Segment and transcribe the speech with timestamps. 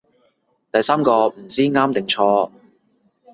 [0.71, 2.49] 第三個唔知啱定錯